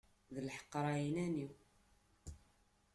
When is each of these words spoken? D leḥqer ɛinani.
D 0.33 0.35
leḥqer 0.47 0.85
ɛinani. 0.95 1.47